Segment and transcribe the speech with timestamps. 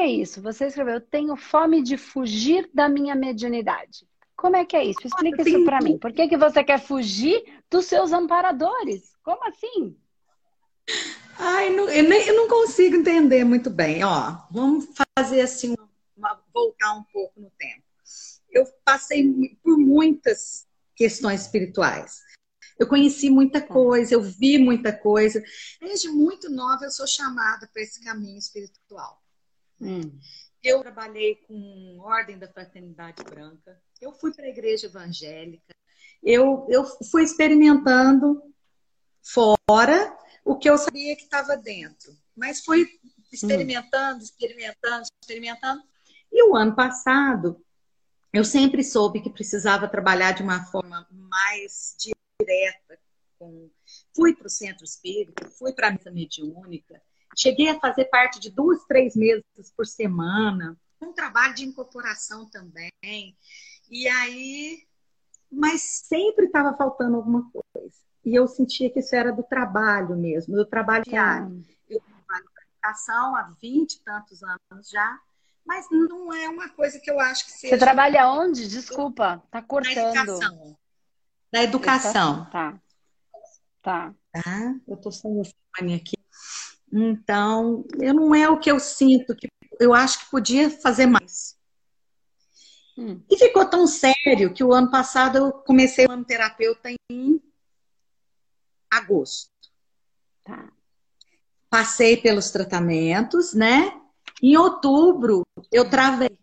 [0.00, 0.40] que é isso?
[0.40, 4.08] Você escreveu, eu tenho fome de fugir da minha mediunidade.
[4.34, 5.06] Como é que é isso?
[5.06, 5.98] Explica isso para mim.
[5.98, 9.12] Por que, que você quer fugir dos seus amparadores?
[9.22, 9.94] Como assim?
[11.38, 14.02] Ai, não, eu, nem, eu, não consigo entender muito bem.
[14.02, 14.88] Ó, vamos
[15.18, 15.74] fazer assim,
[16.16, 17.82] uma, voltar um pouco no tempo.
[18.50, 19.30] Eu passei
[19.62, 22.20] por muitas questões espirituais.
[22.78, 23.66] Eu conheci muita tá.
[23.66, 25.42] coisa, eu vi muita coisa.
[25.78, 29.20] Desde muito nova eu sou chamada para esse caminho espiritual.
[29.80, 30.18] Hum.
[30.62, 35.74] Eu trabalhei com Ordem da Fraternidade Branca, eu fui para a igreja evangélica,
[36.22, 38.42] eu, eu fui experimentando
[39.22, 42.12] fora o que eu sabia que estava dentro.
[42.36, 42.86] Mas fui
[43.32, 45.82] experimentando, experimentando, experimentando.
[46.32, 47.64] E o ano passado,
[48.32, 52.98] eu sempre soube que precisava trabalhar de uma forma mais direta.
[53.38, 53.70] Com...
[54.14, 57.00] Fui para o centro espírita, fui para a missa mediúnica,
[57.36, 59.44] cheguei a fazer parte de duas, três meses
[59.76, 63.36] por semana, um trabalho de incorporação também.
[63.90, 64.86] E aí,
[65.50, 67.96] mas sempre estava faltando alguma coisa.
[68.24, 71.64] E eu sentia que isso era do trabalho mesmo, do trabalho diário.
[71.88, 75.18] Eu trabalho com educação há vinte e tantos anos já,
[75.64, 77.74] mas não é uma coisa que eu acho que seja.
[77.74, 78.68] Você trabalha onde?
[78.68, 80.14] Desculpa, tá cortando.
[80.14, 80.78] Na educação.
[81.52, 82.44] Na educação.
[82.50, 82.80] Tá.
[83.80, 84.14] Tá.
[84.30, 84.74] Tá?
[84.86, 86.19] Eu tô sem o fone aqui.
[86.92, 91.56] Então, eu não é o que eu sinto, que eu acho que podia fazer mais.
[92.98, 93.22] Hum.
[93.30, 97.40] E ficou tão sério que o ano passado eu comecei o ano terapeuta em
[98.90, 99.50] agosto.
[100.44, 100.70] Tá.
[101.70, 103.98] Passei pelos tratamentos, né?
[104.42, 106.36] Em outubro, eu travei.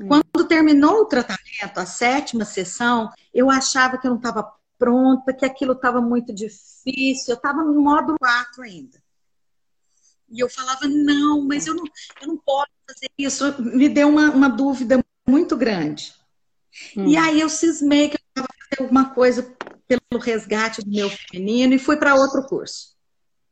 [0.00, 0.08] Hum.
[0.08, 5.44] Quando terminou o tratamento, a sétima sessão, eu achava que eu não estava pronta, que
[5.44, 7.34] aquilo estava muito difícil.
[7.34, 9.02] Eu estava no modo 4 ainda.
[10.30, 11.84] E eu falava, não, mas eu não,
[12.20, 13.62] eu não posso fazer isso.
[13.62, 16.12] Me deu uma, uma dúvida muito grande.
[16.96, 17.06] Hum.
[17.06, 19.56] E aí eu cismei que eu estava fazendo alguma coisa
[19.86, 22.94] pelo resgate do meu feminino e fui para outro curso.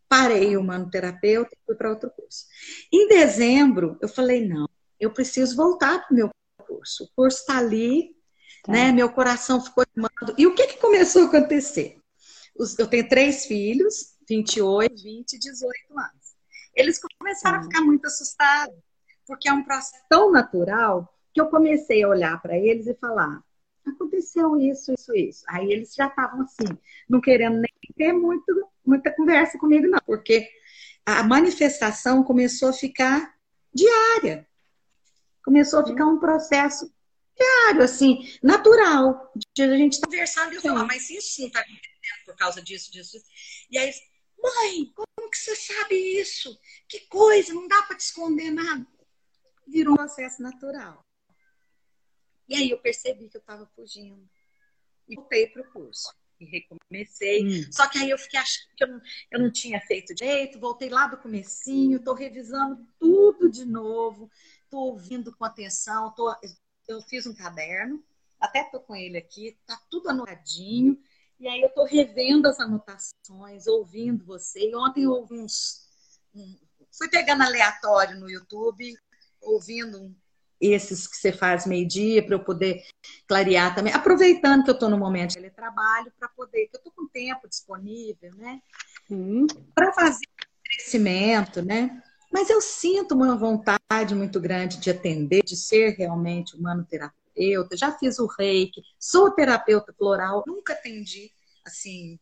[0.09, 2.47] Parei o manoterapeuta e fui para outro curso.
[2.93, 4.69] Em dezembro, eu falei: não,
[4.99, 6.31] eu preciso voltar para o meu
[6.67, 7.05] curso.
[7.05, 8.17] O curso está ali,
[8.63, 8.73] tá.
[8.73, 8.93] né?
[8.93, 10.35] Meu coração ficou queimando.
[10.39, 11.99] E o que, que começou a acontecer?
[12.79, 16.37] Eu tenho três filhos, 28, 20 e 18 anos.
[16.75, 17.67] Eles começaram a tá.
[17.67, 18.77] ficar muito assustados,
[19.27, 23.43] porque é um processo tão natural que eu comecei a olhar para eles e falar:
[23.87, 25.45] aconteceu isso, isso, isso.
[25.49, 30.49] Aí eles já estavam assim, não querendo nem ter muito, muita conversa comigo, não, porque
[31.05, 33.35] a manifestação começou a ficar
[33.75, 34.47] diária.
[35.45, 36.93] Começou a ficar um processo
[37.37, 39.33] diário, assim, natural.
[39.59, 43.13] A gente conversando e eu falar, mas isso não está acontecendo por causa disso, disso,
[43.13, 43.27] disso.
[43.71, 43.93] E aí,
[44.43, 46.59] mãe, como que você sabe isso?
[46.89, 48.87] Que coisa, não dá para te esconder nada.
[49.67, 51.05] Virou um processo natural.
[52.49, 54.29] E aí eu percebi que eu estava fugindo.
[55.09, 56.13] E voltei para o curso.
[56.39, 57.47] E recomecei.
[57.47, 57.73] Hum.
[57.73, 59.01] Só que aí eu fiquei achando que eu não,
[59.31, 60.59] eu não tinha feito direito.
[60.59, 61.99] Voltei lá do comecinho.
[61.99, 64.31] Estou revisando tudo de novo.
[64.65, 66.13] Estou ouvindo com atenção.
[66.15, 66.35] Tô,
[66.89, 68.03] eu fiz um caderno.
[68.41, 69.57] Até estou com ele aqui.
[69.67, 70.99] Tá tudo anotadinho.
[71.39, 74.71] E aí eu estou revendo as anotações, ouvindo você.
[74.71, 75.89] E ontem eu ouvi uns...
[76.35, 76.57] Um,
[76.91, 78.95] fui pegando aleatório no YouTube,
[79.41, 80.15] ouvindo
[80.61, 82.85] esses que você faz meio-dia para eu poder
[83.27, 86.93] clarear também, aproveitando que eu estou no momento de teletrabalho para poder, que eu estou
[86.93, 88.63] com tempo disponível, né?
[89.75, 90.25] Para fazer
[90.65, 92.01] crescimento, né?
[92.33, 97.77] Mas eu sinto uma vontade muito grande de atender, de ser realmente humanoterapeuta.
[97.77, 101.31] Já fiz o reiki, sou terapeuta floral, nunca atendi
[101.65, 102.19] assim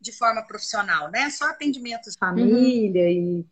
[0.00, 1.30] de forma profissional, né?
[1.30, 3.40] Só atendimentos de família uhum.
[3.40, 3.46] e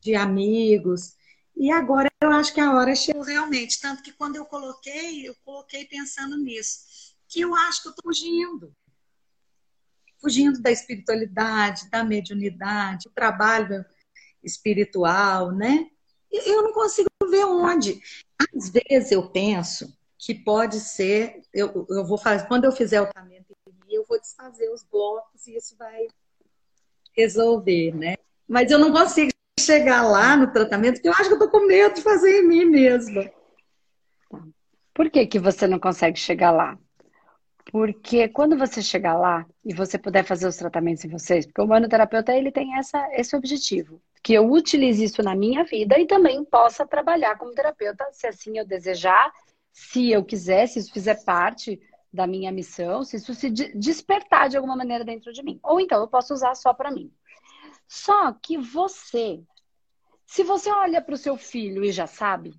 [0.00, 1.14] de amigos.
[1.56, 3.80] E agora eu acho que a hora chegou realmente.
[3.80, 7.14] Tanto que quando eu coloquei, eu coloquei pensando nisso.
[7.28, 8.74] Que eu acho que eu estou fugindo.
[10.20, 13.84] Fugindo da espiritualidade, da mediunidade, do trabalho
[14.42, 15.86] espiritual, né?
[16.30, 18.00] Eu não consigo ver onde.
[18.54, 23.06] Às vezes eu penso que pode ser, eu, eu vou fazer, quando eu fizer o
[23.06, 23.52] tratamento
[23.94, 26.06] eu vou desfazer os blocos e isso vai
[27.16, 28.14] resolver, né?
[28.48, 29.30] Mas eu não consigo
[29.60, 32.48] chegar lá no tratamento, que eu acho que eu tô com medo de fazer em
[32.48, 33.30] mim mesma.
[34.94, 36.78] Por que, que você não consegue chegar lá?
[37.70, 41.66] Porque quando você chegar lá e você puder fazer os tratamentos em vocês, porque o
[41.66, 46.44] manoterapeuta ele tem essa, esse objetivo, que eu utilize isso na minha vida e também
[46.44, 49.32] possa trabalhar como terapeuta, se assim eu desejar,
[49.72, 51.80] se eu quiser, se isso fizer parte
[52.12, 55.58] da minha missão, se isso se despertar de alguma maneira dentro de mim.
[55.62, 57.10] Ou então eu posso usar só para mim.
[57.88, 59.42] Só que você
[60.26, 62.54] Se você olha para o seu filho e já sabe,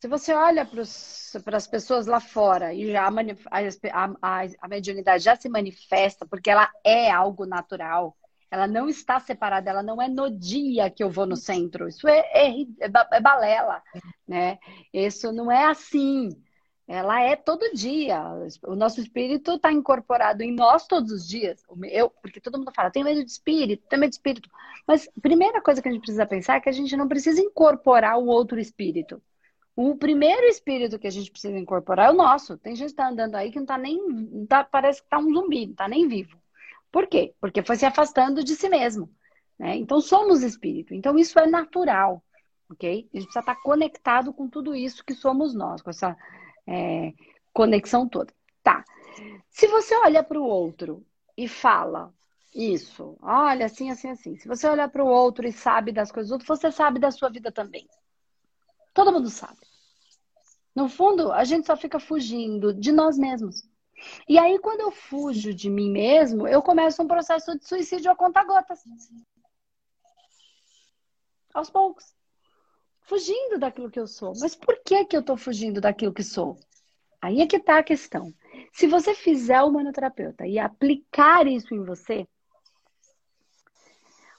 [0.00, 5.36] se você olha para as pessoas lá fora e já a, a, a mediunidade já
[5.36, 8.16] se manifesta, porque ela é algo natural,
[8.52, 11.88] ela não está separada, ela não é no dia que eu vou no centro.
[11.88, 12.50] Isso é, é,
[12.80, 13.82] é balela,
[14.28, 14.58] né?
[14.92, 16.28] Isso não é assim.
[16.86, 18.22] Ela é todo dia.
[18.66, 21.62] O nosso espírito está incorporado em nós todos os dias.
[21.84, 24.50] Eu, porque todo mundo fala, tem medo de espírito, tem medo de espírito.
[24.86, 27.40] Mas a primeira coisa que a gente precisa pensar é que a gente não precisa
[27.40, 29.22] incorporar o outro espírito.
[29.74, 32.58] O primeiro espírito que a gente precisa incorporar é o nosso.
[32.58, 34.44] Tem gente que está andando aí que não está nem.
[34.46, 36.41] Tá, parece que está um zumbi, não está nem vivo.
[36.92, 37.34] Por quê?
[37.40, 39.10] Porque foi se afastando de si mesmo.
[39.58, 39.76] Né?
[39.76, 40.94] Então somos espírito.
[40.94, 42.22] Então isso é natural.
[42.70, 42.88] Ok?
[42.90, 46.16] A gente precisa estar conectado com tudo isso que somos nós, com essa
[46.66, 47.12] é,
[47.52, 48.32] conexão toda.
[48.62, 48.84] Tá.
[49.50, 51.04] Se você olha para o outro
[51.36, 52.12] e fala
[52.54, 54.36] isso, olha assim, assim, assim.
[54.36, 57.10] Se você olhar para o outro e sabe das coisas do outro, você sabe da
[57.10, 57.86] sua vida também.
[58.94, 59.58] Todo mundo sabe.
[60.74, 63.62] No fundo, a gente só fica fugindo de nós mesmos.
[64.28, 68.16] E aí, quando eu fujo de mim mesmo, eu começo um processo de suicídio a
[68.16, 68.80] conta-gotas.
[71.54, 72.14] Aos poucos.
[73.02, 74.32] Fugindo daquilo que eu sou.
[74.40, 76.56] Mas por que, que eu estou fugindo daquilo que sou?
[77.20, 78.32] Aí é que está a questão.
[78.72, 82.26] Se você fizer o manoterapeuta e aplicar isso em você,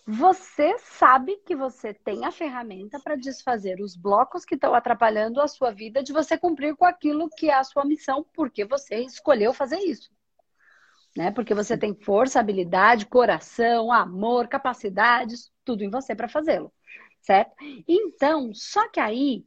[0.05, 5.47] você sabe que você tem a ferramenta para desfazer os blocos que estão atrapalhando a
[5.47, 9.53] sua vida de você cumprir com aquilo que é a sua missão, porque você escolheu
[9.53, 10.11] fazer isso.
[11.15, 11.31] Né?
[11.31, 16.73] Porque você tem força, habilidade, coração, amor, capacidades, tudo em você para fazê-lo.
[17.21, 17.55] Certo?
[17.88, 19.45] Então, só que aí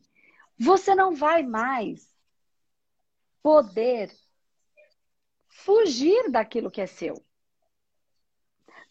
[0.58, 2.08] você não vai mais
[3.42, 4.10] poder
[5.48, 7.22] fugir daquilo que é seu.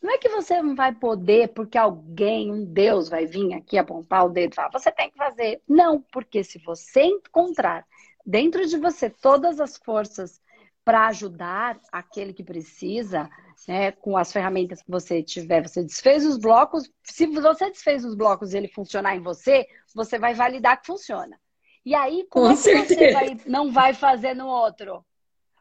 [0.05, 4.23] Não é que você não vai poder porque alguém, um Deus, vai vir aqui apontar
[4.23, 5.63] o dedo e falar, você tem que fazer.
[5.67, 7.83] Não, porque se você encontrar
[8.23, 10.39] dentro de você todas as forças
[10.83, 13.27] para ajudar aquele que precisa,
[13.67, 16.87] né, com as ferramentas que você tiver, você desfez os blocos.
[17.01, 21.41] Se você desfez os blocos e ele funcionar em você, você vai validar que funciona.
[21.83, 25.03] E aí, como é que você vai, não vai fazer no outro?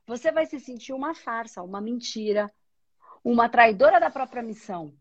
[0.06, 2.52] Você vai se sentir uma farsa, uma mentira,
[3.24, 4.92] uma traidora da própria missão.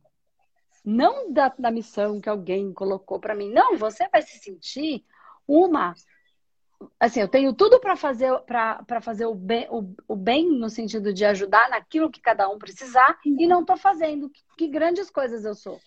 [0.83, 3.51] Não da, da missão que alguém colocou para mim.
[3.51, 5.05] Não, você vai se sentir
[5.47, 5.93] uma.
[6.99, 11.13] Assim, eu tenho tudo para fazer para fazer o bem, o, o, bem no sentido
[11.13, 14.29] de ajudar naquilo que cada um precisar e não estou fazendo.
[14.29, 15.79] Que, que grandes coisas eu sou.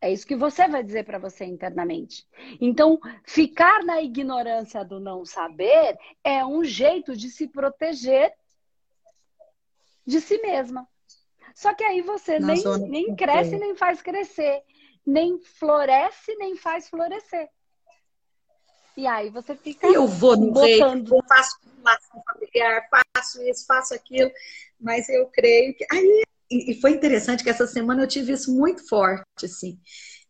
[0.00, 2.26] É isso que você vai dizer para você internamente.
[2.60, 8.34] Então, ficar na ignorância do não saber é um jeito de se proteger
[10.04, 10.88] de si mesma.
[11.54, 14.62] Só que aí você nem, nem cresce, nem faz crescer.
[15.04, 17.48] Nem floresce, nem faz florescer.
[18.96, 19.86] E aí você fica.
[19.86, 21.14] Eu vou no botando...
[21.14, 24.30] eu faço relação familiar, faço isso, faço aquilo,
[24.78, 25.86] mas eu creio que.
[25.90, 29.80] Aí, e foi interessante que essa semana eu tive isso muito forte, assim.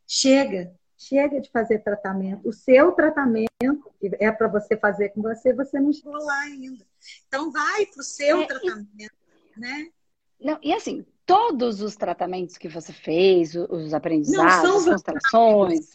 [0.06, 2.48] Chega, chega de fazer tratamento.
[2.48, 6.86] O seu tratamento que é para você fazer com você, você não chegou lá ainda.
[7.26, 9.60] Então vai para o seu é, tratamento, e...
[9.60, 9.88] né?
[10.40, 15.94] Não, e assim, todos os tratamentos que você fez, os aprendizados, as constelações,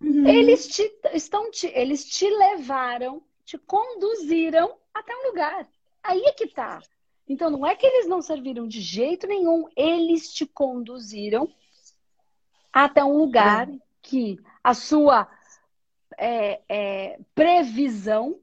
[0.00, 0.26] uhum.
[0.26, 5.68] eles te estão te, eles te levaram, te conduziram até um lugar.
[6.02, 6.80] Aí é que tá.
[7.28, 11.48] Então não é que eles não serviram de jeito nenhum, eles te conduziram
[12.72, 13.80] até um lugar uhum.
[14.02, 15.28] que a sua
[16.18, 18.38] é, é, previsão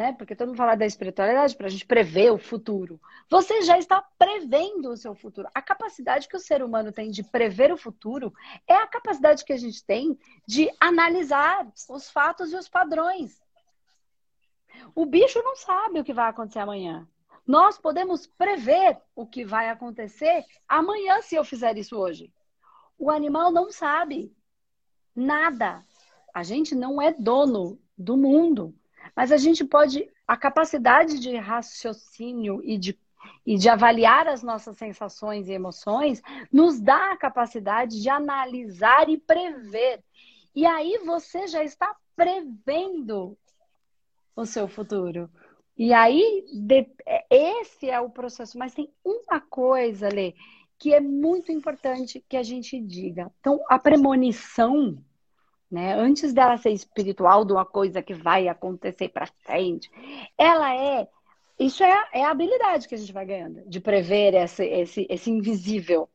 [0.00, 0.14] né?
[0.14, 2.98] Porque todo mundo fala da espiritualidade para a gente prever o futuro.
[3.28, 5.46] Você já está prevendo o seu futuro.
[5.54, 8.32] A capacidade que o ser humano tem de prever o futuro
[8.66, 13.38] é a capacidade que a gente tem de analisar os fatos e os padrões.
[14.94, 17.06] O bicho não sabe o que vai acontecer amanhã.
[17.46, 22.32] Nós podemos prever o que vai acontecer amanhã se eu fizer isso hoje.
[22.98, 24.34] O animal não sabe
[25.14, 25.84] nada.
[26.32, 28.74] A gente não é dono do mundo.
[29.14, 32.98] Mas a gente pode, a capacidade de raciocínio e de,
[33.44, 39.18] e de avaliar as nossas sensações e emoções, nos dá a capacidade de analisar e
[39.18, 40.02] prever.
[40.54, 43.36] E aí você já está prevendo
[44.36, 45.30] o seu futuro.
[45.76, 46.86] E aí, de,
[47.30, 48.58] esse é o processo.
[48.58, 50.34] Mas tem uma coisa, Lê,
[50.78, 53.32] que é muito importante que a gente diga.
[53.40, 55.02] Então, a premonição
[55.70, 55.94] né?
[55.94, 59.90] Antes dela ser espiritual de uma coisa que vai acontecer para frente,
[60.36, 61.08] ela é
[61.58, 65.30] isso é, é a habilidade que a gente vai ganhando de prever esse, esse, esse
[65.30, 66.08] invisível.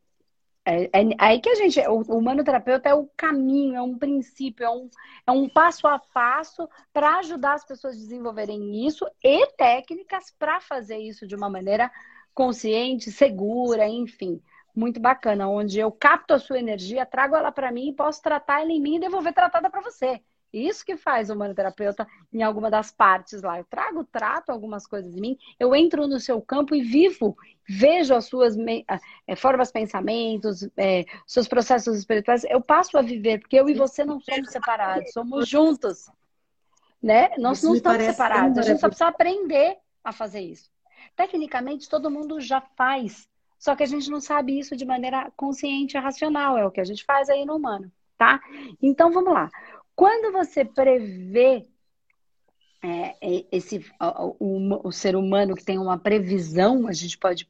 [0.65, 4.65] É, é, aí que a gente, o, o humanoterapeuta é o caminho, é um princípio,
[4.65, 4.89] é um,
[5.27, 10.59] é um passo a passo para ajudar as pessoas a desenvolverem isso e técnicas para
[10.59, 11.91] fazer isso de uma maneira
[12.33, 14.41] consciente, segura, enfim.
[14.75, 18.61] Muito bacana, onde eu capto a sua energia, trago ela para mim e posso tratar
[18.61, 20.21] ela em mim e devolver tratada para você.
[20.55, 23.57] Isso que faz o humanoterapeuta em alguma das partes lá.
[23.57, 28.15] Eu trago, trato algumas coisas em mim, eu entro no seu campo e vivo, vejo
[28.15, 28.55] as suas
[29.27, 32.45] é, formas, pensamentos, é, seus processos espirituais.
[32.45, 36.09] Eu passo a viver, porque eu e você não somos separados, somos juntos.
[37.03, 37.31] Né?
[37.37, 40.71] Nós isso não estamos separados, a gente só precisa aprender a fazer isso.
[41.17, 43.27] Tecnicamente, todo mundo já faz,
[43.57, 46.81] só que a gente não sabe isso de maneira consciente e racional, é o que
[46.81, 48.39] a gente faz aí no humano, tá?
[48.81, 49.49] Então, vamos lá.
[49.95, 51.65] Quando você prevê
[52.83, 53.83] é, é, esse,
[54.39, 57.49] o, o, ser humano que tem uma previsão, a gente pode.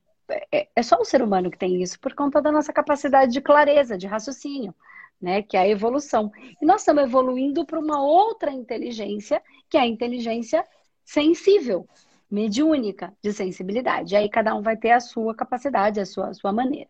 [0.51, 3.41] É, é, só o ser humano que tem isso por conta da nossa capacidade de
[3.41, 4.73] clareza, de raciocínio,
[5.21, 5.41] né?
[5.41, 6.31] Que é a evolução.
[6.61, 10.63] E nós estamos evoluindo para uma outra inteligência, que é a inteligência
[11.03, 11.87] sensível,
[12.35, 14.15] mediúnica, de sensibilidade.
[14.15, 16.89] Aí cada um vai ter a sua capacidade, a sua, a sua maneira.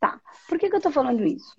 [0.00, 0.18] Tá.
[0.48, 1.54] Por que, que eu estou falando isso?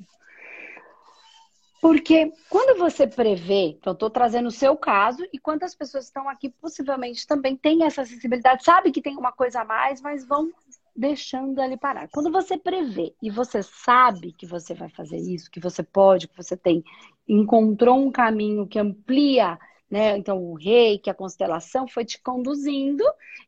[1.79, 6.49] Porque quando você prevê, então estou trazendo o seu caso, e quantas pessoas estão aqui
[6.49, 10.49] possivelmente também têm essa sensibilidade, sabe que tem uma coisa a mais, mas vão
[10.95, 12.07] deixando ali parar.
[12.09, 16.37] Quando você prevê e você sabe que você vai fazer isso, que você pode, que
[16.37, 16.83] você tem,
[17.27, 19.59] encontrou um caminho que amplia,
[19.93, 20.17] né?
[20.17, 23.03] Então o rei, que a constelação foi te conduzindo,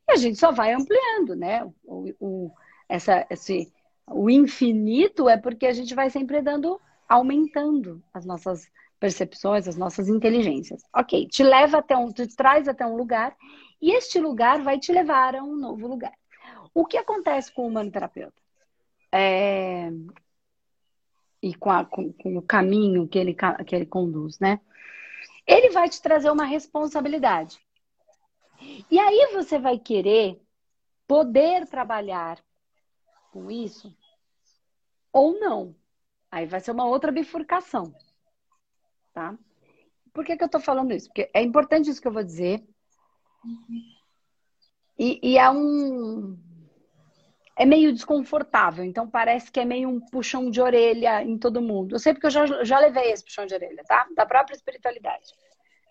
[0.07, 1.65] e a gente só vai ampliando, né?
[1.83, 2.51] O, o,
[2.87, 3.73] essa, esse,
[4.05, 10.07] o infinito é porque a gente vai sempre dando aumentando as nossas percepções, as nossas
[10.07, 10.83] inteligências.
[10.95, 13.35] Ok, te leva até um, te traz até um lugar
[13.81, 16.13] e este lugar vai te levar a um novo lugar.
[16.75, 18.39] O que acontece com o humanoterapeuta?
[19.11, 19.91] É...
[21.41, 23.35] E com, a, com, com, o caminho que ele,
[23.65, 24.59] que ele conduz, né?
[25.47, 27.59] Ele vai te trazer uma responsabilidade.
[28.89, 30.41] E aí você vai querer
[31.07, 32.43] poder trabalhar
[33.31, 33.95] com isso
[35.11, 35.75] ou não.
[36.31, 37.93] Aí vai ser uma outra bifurcação.
[39.13, 39.37] Tá?
[40.11, 41.07] Por que, que eu tô falando isso?
[41.07, 42.65] Porque é importante isso que eu vou dizer.
[44.97, 46.37] E, e é um.
[47.57, 51.95] É meio desconfortável, então parece que é meio um puxão de orelha em todo mundo.
[51.95, 54.05] Eu sei porque eu já, já levei esse puxão de orelha, tá?
[54.13, 55.33] Da própria espiritualidade.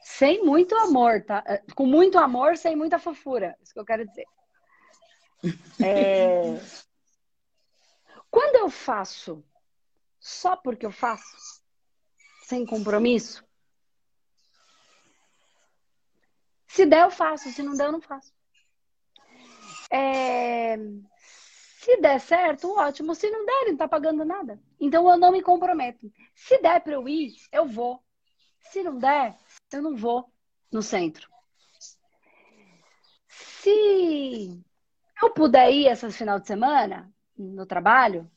[0.03, 1.43] Sem muito amor, tá?
[1.47, 3.57] É, com muito amor, sem muita fofura.
[3.63, 4.27] Isso que eu quero dizer.
[5.83, 6.61] É...
[8.31, 9.43] Quando eu faço
[10.21, 11.63] só porque eu faço?
[12.43, 13.43] Sem compromisso?
[16.67, 17.51] Se der, eu faço.
[17.51, 18.33] Se não der, eu não faço.
[19.91, 20.77] É...
[21.85, 23.15] Se der certo, ótimo.
[23.15, 24.59] Se não der, não tá pagando nada.
[24.81, 26.11] Então eu não me comprometo.
[26.35, 28.03] Se der para eu ir, eu vou.
[28.59, 29.37] Se não der,
[29.71, 30.33] eu não vou
[30.73, 31.29] no centro.
[33.29, 34.65] Se
[35.23, 38.31] eu puder ir esse final de semana no trabalho,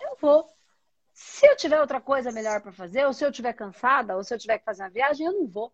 [0.00, 0.48] eu vou.
[1.12, 4.32] Se eu tiver outra coisa melhor para fazer, ou se eu estiver cansada, ou se
[4.32, 5.72] eu tiver que fazer uma viagem, eu não vou.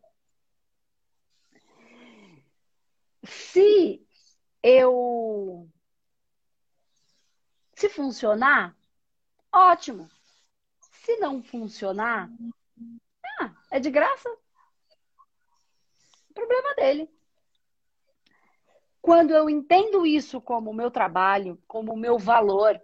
[3.25, 4.03] Se
[4.63, 5.69] eu.
[7.79, 8.77] Se funcionar,
[9.55, 10.11] ótimo.
[10.81, 12.29] Se não funcionar,
[13.39, 14.29] ah, é de graça.
[16.35, 17.09] Problema dele.
[19.01, 22.83] Quando eu entendo isso como meu trabalho, como meu valor,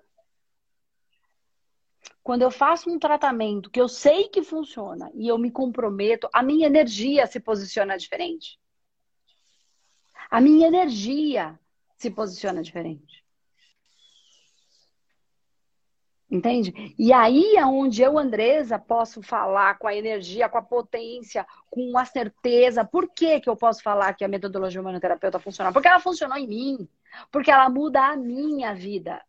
[2.23, 6.41] quando eu faço um tratamento que eu sei que funciona e eu me comprometo, a
[6.41, 8.61] minha energia se posiciona diferente.
[10.31, 11.59] A minha energia
[11.97, 13.24] se posiciona diferente.
[16.31, 16.95] Entende?
[16.99, 21.97] E aí é onde eu, Andresa, posso falar com a energia, com a potência, com
[21.99, 22.85] a certeza.
[22.85, 25.73] Por que, que eu posso falar que a metodologia humanoterapeuta funciona?
[25.73, 26.89] Porque ela funcionou em mim.
[27.31, 29.23] Porque ela muda a minha vida.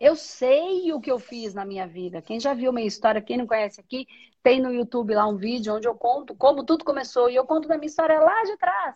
[0.00, 2.22] Eu sei o que eu fiz na minha vida.
[2.22, 4.06] Quem já viu minha história, quem não conhece aqui,
[4.42, 7.28] tem no YouTube lá um vídeo onde eu conto como tudo começou.
[7.28, 8.94] E eu conto da minha história lá de trás.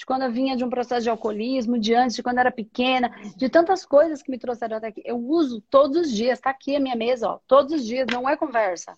[0.00, 2.50] De quando eu vinha de um processo de alcoolismo, de antes, de quando eu era
[2.50, 5.02] pequena, de tantas coisas que me trouxeram até aqui.
[5.04, 6.40] Eu uso todos os dias.
[6.40, 7.38] Tá aqui a minha mesa, ó.
[7.46, 8.96] Todos os dias, não é conversa.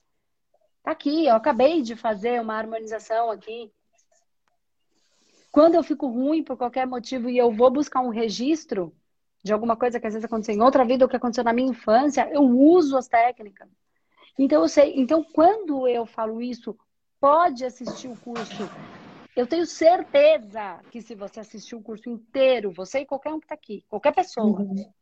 [0.81, 3.69] Tá aqui, eu acabei de fazer uma harmonização aqui.
[5.51, 8.95] Quando eu fico ruim por qualquer motivo e eu vou buscar um registro,
[9.43, 11.71] de alguma coisa que às vezes aconteceu em outra vida ou que aconteceu na minha
[11.71, 13.69] infância, eu uso as técnicas.
[14.39, 16.79] Então eu sei, então quando eu falo isso,
[17.19, 18.71] pode assistir o curso.
[19.35, 23.47] Eu tenho certeza que se você assistir o curso inteiro, você e qualquer um que
[23.47, 24.93] está aqui, qualquer pessoa, uhum.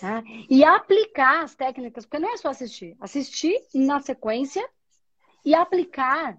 [0.00, 0.22] Tá?
[0.48, 2.96] E aplicar as técnicas, porque não é só assistir.
[3.00, 4.66] Assistir na sequência
[5.44, 6.38] e aplicar.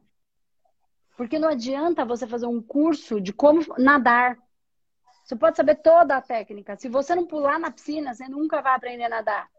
[1.15, 4.38] Porque não adianta você fazer um curso de como nadar.
[5.24, 6.75] Você pode saber toda a técnica.
[6.77, 9.50] Se você não pular na piscina, você nunca vai aprender a nadar.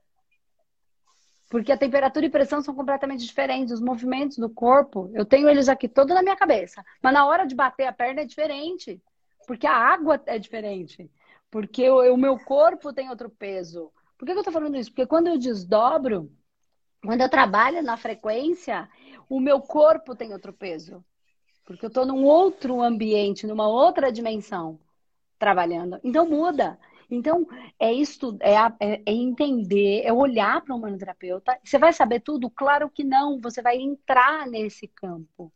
[1.50, 3.74] Porque a temperatura e pressão são completamente diferentes.
[3.74, 6.82] Os movimentos do corpo, eu tenho eles aqui todo na minha cabeça.
[7.02, 9.02] Mas na hora de bater a perna é diferente.
[9.48, 11.10] Porque a água é diferente.
[11.50, 13.90] Porque o, o meu corpo tem outro peso.
[14.16, 14.90] Por que, que eu estou falando isso?
[14.90, 16.30] Porque quando eu desdobro,
[17.04, 18.88] quando eu trabalho na frequência,
[19.28, 21.04] o meu corpo tem outro peso.
[21.64, 24.78] Porque eu estou num outro ambiente, numa outra dimensão
[25.36, 25.98] trabalhando.
[26.04, 26.78] Então muda.
[27.10, 27.46] Então,
[27.78, 31.58] é isso, é, é, é entender, é olhar para o humanoterapeuta.
[31.64, 32.48] Você vai saber tudo?
[32.48, 33.40] Claro que não.
[33.40, 35.52] Você vai entrar nesse campo.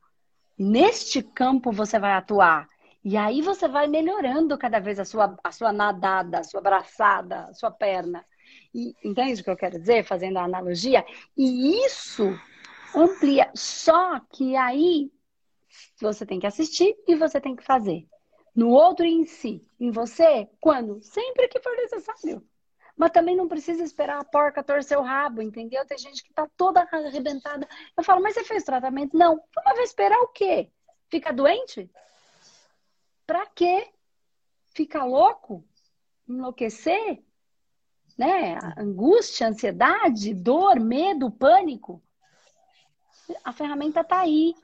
[0.58, 2.68] Neste campo você vai atuar.
[3.04, 7.44] E aí você vai melhorando cada vez a sua, a sua nadada, a sua abraçada,
[7.44, 8.24] a sua perna.
[8.74, 10.04] E, entende o que eu quero dizer?
[10.04, 11.04] Fazendo a analogia.
[11.36, 12.38] E isso
[12.94, 13.50] amplia.
[13.54, 15.10] Só que aí
[16.00, 18.06] você tem que assistir e você tem que fazer.
[18.54, 19.66] No outro em si.
[19.80, 21.02] Em você, quando?
[21.02, 22.46] Sempre que for necessário.
[22.96, 25.84] Mas também não precisa esperar a porca torcer o rabo, entendeu?
[25.84, 27.68] Tem gente que tá toda arrebentada.
[27.96, 29.16] Eu falo, mas você fez tratamento?
[29.16, 29.42] Não.
[29.64, 30.70] Mas vai esperar o quê?
[31.10, 31.90] Fica doente?
[33.26, 33.90] Pra quê?
[34.70, 35.64] Ficar louco?
[36.28, 37.24] Enlouquecer?
[38.16, 38.56] Né?
[38.78, 42.00] Angústia, ansiedade, dor, medo, pânico.
[43.42, 44.54] A ferramenta está aí,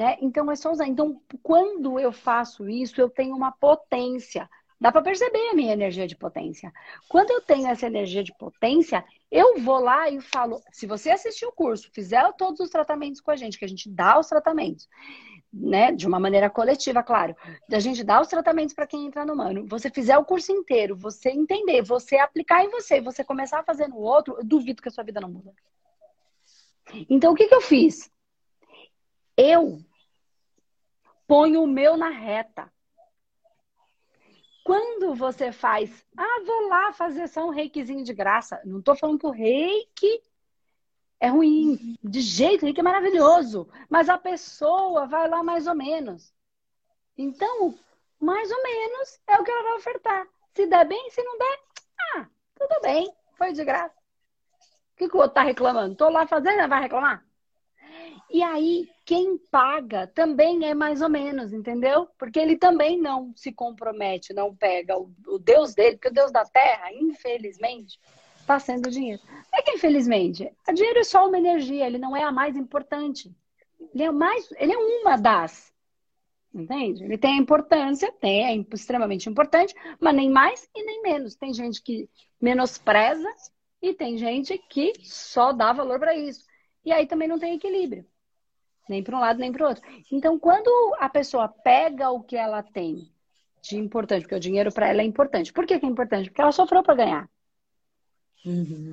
[0.00, 0.16] né?
[0.22, 0.86] Então é só usar.
[0.86, 4.48] Então, quando eu faço isso, eu tenho uma potência.
[4.80, 6.72] Dá para perceber a minha energia de potência.
[7.06, 11.44] Quando eu tenho essa energia de potência, eu vou lá e falo: se você assistir
[11.44, 14.88] o curso, fizer todos os tratamentos com a gente, que a gente dá os tratamentos,
[15.52, 17.36] né, de uma maneira coletiva, claro.
[17.70, 19.66] A gente dá os tratamentos para quem entra no mano.
[19.66, 23.86] Você fizer o curso inteiro, você entender, você aplicar em você, você começar a fazer
[23.86, 25.52] no outro, eu duvido que a sua vida não muda.
[27.06, 28.10] Então, o que, que eu fiz?
[29.36, 29.78] Eu
[31.30, 32.68] ponho o meu na reta.
[34.64, 38.60] Quando você faz, ah, vou lá fazer só um reikizinho de graça.
[38.64, 40.20] Não estou falando que o reiki
[41.20, 43.68] é ruim, de jeito nenhum, que é maravilhoso.
[43.88, 46.34] Mas a pessoa vai lá mais ou menos.
[47.16, 47.78] Então,
[48.18, 50.26] mais ou menos é o que ela vai ofertar.
[50.52, 51.60] Se der bem, se não der,
[52.16, 53.94] ah, tudo bem, foi de graça.
[54.94, 55.94] O que, que o outro tá reclamando?
[55.94, 57.24] Tô lá fazendo, vai reclamar?
[58.28, 62.06] E aí, quem paga também é mais ou menos, entendeu?
[62.16, 66.30] Porque ele também não se compromete, não pega o, o Deus dele, porque o Deus
[66.30, 67.98] da terra, infelizmente,
[68.38, 69.20] está sendo dinheiro.
[69.26, 72.56] Não é que, infelizmente, o dinheiro é só uma energia, ele não é a mais
[72.56, 73.34] importante.
[73.92, 75.74] Ele é, mais, ele é uma das.
[76.54, 77.02] Entende?
[77.02, 81.34] Ele tem a importância, tem, é extremamente importante, mas nem mais e nem menos.
[81.34, 82.08] Tem gente que
[82.40, 83.28] menospreza
[83.82, 86.46] e tem gente que só dá valor para isso.
[86.84, 88.06] E aí também não tem equilíbrio.
[88.90, 89.82] Nem para um lado, nem para o outro.
[90.10, 93.10] Então, quando a pessoa pega o que ela tem
[93.62, 95.52] de importante, porque o dinheiro para ela é importante.
[95.52, 96.28] Por que, que é importante?
[96.28, 97.30] Porque ela sofreu para ganhar.
[98.44, 98.92] Uhum.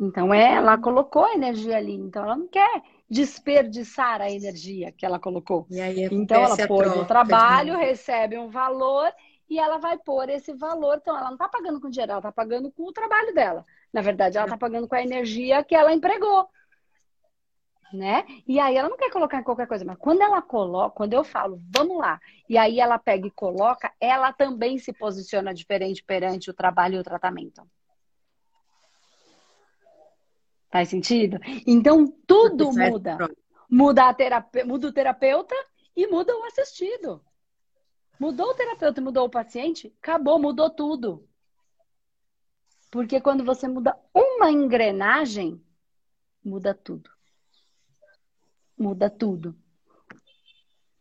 [0.00, 5.06] Então é, ela colocou a energia ali, então ela não quer desperdiçar a energia que
[5.06, 5.66] ela colocou.
[6.10, 9.12] então ela põe no trabalho, recebe um valor
[9.48, 10.98] e ela vai pôr esse valor.
[11.00, 13.64] Então ela não está pagando com dinheiro, ela está pagando com o trabalho dela.
[13.92, 16.48] Na verdade, ela está pagando com a energia que ela empregou.
[17.92, 18.24] Né?
[18.46, 21.22] E aí ela não quer colocar em qualquer coisa, mas quando ela coloca, quando eu
[21.22, 26.50] falo, vamos lá, e aí ela pega e coloca, ela também se posiciona diferente perante
[26.50, 27.62] o trabalho e o tratamento.
[30.70, 31.38] Faz sentido?
[31.66, 33.18] Então, tudo muda.
[33.68, 35.54] Muda, a muda o terapeuta
[35.94, 37.22] e muda o assistido.
[38.18, 41.28] Mudou o terapeuta e mudou o paciente, acabou, mudou tudo.
[42.90, 45.62] Porque quando você muda uma engrenagem,
[46.42, 47.11] muda tudo.
[48.78, 49.54] Muda tudo.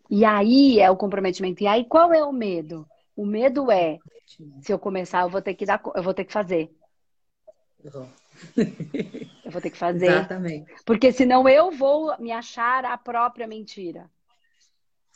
[0.10, 1.64] E aí é o comprometimento.
[1.64, 2.88] E aí qual é o medo?
[3.16, 3.98] O medo é
[4.62, 6.74] se eu começar, eu vou ter que dar, eu vou ter que fazer.
[7.84, 8.08] Uhum.
[9.44, 10.06] Eu vou ter que fazer.
[10.06, 10.74] Exatamente.
[10.86, 14.10] Porque senão eu vou me achar a própria mentira.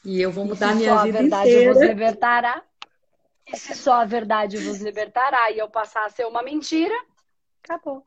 [0.04, 1.74] E eu vou mudar a minha vida a verdade inteira.
[1.74, 2.64] vos libertará.
[3.48, 6.96] E se só a verdade vos libertará e eu passar a ser uma mentira,
[7.64, 8.06] acabou.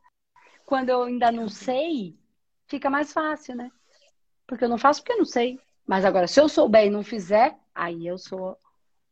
[0.66, 2.18] Quando eu ainda não sei,
[2.66, 3.70] fica mais fácil, né?
[4.48, 5.60] Porque eu não faço porque eu não sei.
[5.86, 8.56] Mas agora, se eu souber e não fizer, aí eu sou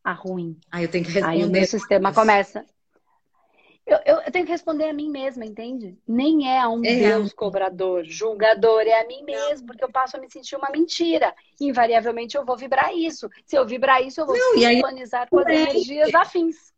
[0.03, 0.59] a ruim.
[0.71, 1.37] Aí eu tenho que responder.
[1.37, 2.65] Aí o meu sistema começa.
[3.85, 5.97] Eu, eu, eu, tenho que responder a mim mesma, entende?
[6.05, 6.93] Nem é a um é.
[6.93, 11.33] Deus cobrador, julgador, é a mim mesmo, porque eu passo a me sentir uma mentira.
[11.61, 13.29] Invariavelmente eu vou vibrar isso.
[13.45, 16.73] Se eu vibrar isso, eu vou Não, sintonizar com as energias afins.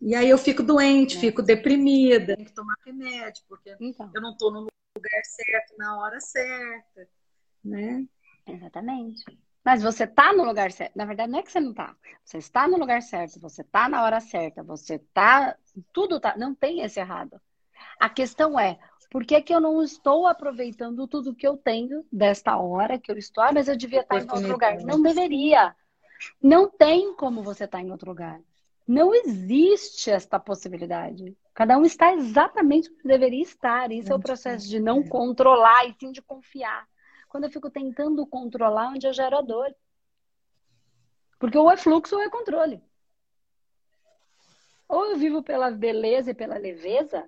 [0.00, 1.20] E aí eu fico doente, é.
[1.20, 4.10] fico deprimida, tenho que tomar remédio, porque então.
[4.12, 7.08] eu não estou no lugar certo, na hora certa,
[7.64, 8.06] né?
[8.46, 9.24] Exatamente.
[9.64, 10.96] Mas você está no lugar certo.
[10.96, 11.94] Na verdade, não é que você não está.
[12.24, 15.56] Você está no lugar certo, você está na hora certa, você está.
[15.92, 16.36] Tudo tá.
[16.36, 17.40] Não tem esse errado.
[18.00, 18.78] A questão é,
[19.10, 23.16] por que, que eu não estou aproveitando tudo que eu tenho desta hora que eu
[23.16, 23.44] estou?
[23.44, 24.76] Ah, mas eu devia estar em outro lugar.
[24.80, 25.76] Não deveria.
[26.42, 28.40] Não tem como você estar em outro lugar.
[28.86, 31.36] Não existe esta possibilidade.
[31.54, 33.92] Cada um está exatamente onde deveria estar.
[33.92, 36.86] Isso é o processo de não controlar e sim de confiar.
[37.32, 39.74] Quando eu fico tentando controlar onde eu gero a dor.
[41.38, 42.78] Porque ou é fluxo ou é controle.
[44.86, 47.24] Ou eu vivo pela beleza e pela leveza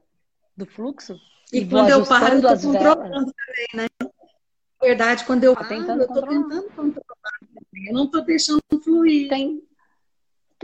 [0.54, 1.18] do fluxo.
[1.50, 3.86] E, e quando eu paro, eu tô controlando também, né?
[3.98, 7.38] Na verdade, quando eu paro, eu tô tentando controlar.
[7.72, 9.30] Eu não tô deixando fluir.
[9.30, 9.66] Tem,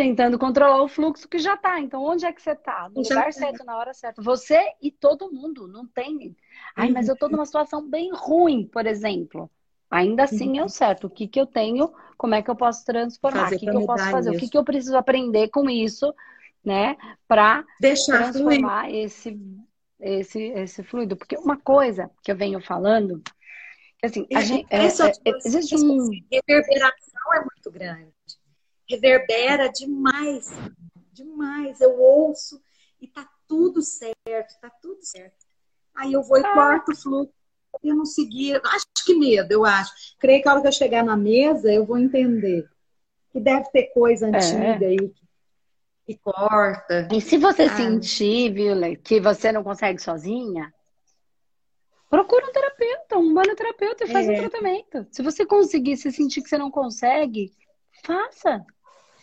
[0.00, 1.78] tentando controlar o fluxo que já está.
[1.78, 2.88] Então, onde é que você está?
[2.88, 3.32] No já lugar tá.
[3.32, 4.22] certo, na hora certa.
[4.22, 6.34] Você e todo mundo, não tem.
[6.74, 9.50] Ai, mas eu estou numa situação bem ruim, por exemplo.
[9.90, 11.06] Ainda assim é o certo.
[11.06, 13.44] O que, que eu tenho, como é que eu posso transformar?
[13.44, 14.30] Fazer o que, que eu posso fazer?
[14.30, 14.38] Isso.
[14.38, 16.14] O que, que eu preciso aprender com isso,
[16.64, 16.96] né?
[17.28, 19.04] Para transformar fluir.
[19.04, 19.38] esse,
[20.00, 21.14] esse, esse fluido.
[21.14, 23.20] Porque uma coisa que eu venho falando,
[24.02, 24.86] assim, a gente, é, é,
[25.44, 26.08] existe um...
[26.32, 28.19] reverberação é muito grande
[28.90, 30.50] reverbera demais,
[31.12, 31.80] demais.
[31.80, 32.60] Eu ouço
[33.00, 35.46] e tá tudo certo, tá tudo certo.
[35.94, 37.32] Aí eu vou e corto o fluxo.
[37.84, 38.60] Eu não seguir.
[38.64, 39.92] Acho que medo, eu acho.
[40.18, 42.68] Creio que a hora que eu chegar na mesa, eu vou entender.
[43.30, 44.28] Que deve ter coisa é.
[44.28, 44.88] antiga é.
[44.88, 45.28] aí que,
[46.06, 47.08] que, corta.
[47.12, 47.76] E se você ah.
[47.76, 50.74] sentir, Viola, que você não consegue sozinha,
[52.08, 54.32] procura um terapeuta, um manoterapeuta e faz é.
[54.32, 55.06] um tratamento.
[55.12, 57.52] Se você conseguir se sentir que você não consegue,
[58.04, 58.64] faça.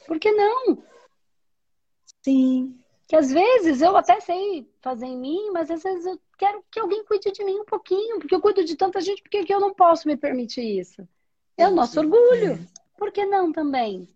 [0.08, 0.82] Por que não?
[2.24, 2.80] Sim.
[3.08, 6.80] Que às vezes eu até sei fazer em mim, mas às vezes eu quero que
[6.80, 9.60] alguém cuide de mim um pouquinho, porque eu cuido de tanta gente, por que eu
[9.60, 11.08] não posso me permitir isso?
[11.58, 12.60] É o nosso orgulho.
[12.98, 14.08] Por que não também?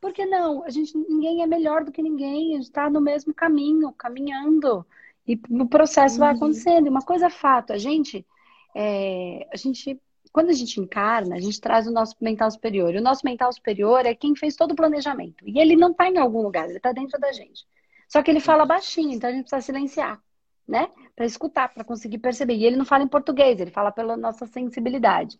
[0.00, 0.64] Por que não?
[0.64, 4.86] A gente, ninguém é melhor do que ninguém, a gente está no mesmo caminho, caminhando.
[5.26, 6.20] E o processo uhum.
[6.20, 6.86] vai acontecendo.
[6.86, 8.26] E uma coisa é fato, a gente,
[8.74, 12.94] é, a gente quando a gente encarna, a gente traz o nosso mental superior.
[12.94, 15.44] E o nosso mental superior é quem fez todo o planejamento.
[15.46, 17.66] E ele não está em algum lugar, ele está dentro da gente.
[18.08, 20.20] Só que ele fala baixinho, então a gente precisa silenciar,
[20.66, 20.90] né?
[21.14, 22.54] Para escutar, para conseguir perceber.
[22.54, 25.38] E ele não fala em português, ele fala pela nossa sensibilidade.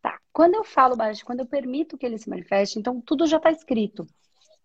[0.00, 0.18] Tá.
[0.32, 3.50] Quando eu falo baixo, quando eu permito que ele se manifeste, então tudo já está
[3.50, 4.06] escrito.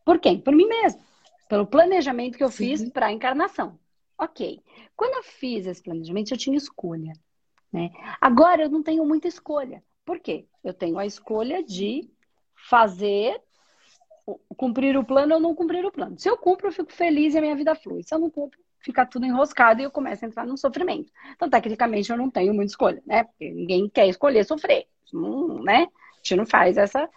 [0.05, 0.39] Por quem?
[0.39, 1.01] Por mim mesmo.
[1.49, 3.77] Pelo planejamento que eu fiz para a encarnação.
[4.17, 4.61] Ok.
[4.95, 7.13] Quando eu fiz esse planejamento, eu tinha escolha.
[7.71, 7.89] Né?
[8.19, 9.83] Agora eu não tenho muita escolha.
[10.05, 10.45] Por quê?
[10.63, 12.09] Eu tenho a escolha de
[12.69, 13.39] fazer,
[14.57, 16.19] cumprir o plano ou não cumprir o plano.
[16.19, 18.03] Se eu cumpro, eu fico feliz e a minha vida flui.
[18.03, 21.11] Se eu não cumpro, fica tudo enroscado e eu começo a entrar num sofrimento.
[21.33, 23.23] Então, tecnicamente, eu não tenho muita escolha, né?
[23.23, 25.83] Porque ninguém quer escolher sofrer, hum, né?
[25.83, 27.09] A gente não faz essa.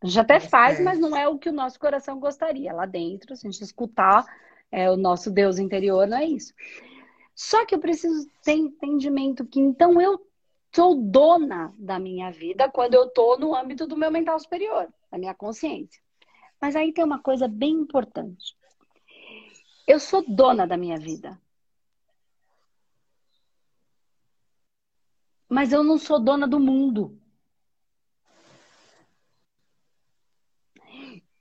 [0.00, 2.72] A gente até faz, mas não é o que o nosso coração gostaria.
[2.72, 4.24] Lá dentro, se a gente escutar
[4.70, 6.52] é, o nosso Deus interior, não é isso.
[7.36, 10.26] Só que eu preciso ter entendimento que então eu
[10.74, 15.18] sou dona da minha vida quando eu estou no âmbito do meu mental superior, da
[15.18, 16.02] minha consciência.
[16.58, 18.56] Mas aí tem uma coisa bem importante.
[19.86, 21.38] Eu sou dona da minha vida.
[25.48, 27.20] Mas eu não sou dona do mundo.